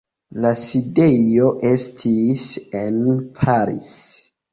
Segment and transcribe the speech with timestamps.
[0.43, 2.45] La sidejo estis
[2.81, 2.97] en
[3.41, 3.93] Paris.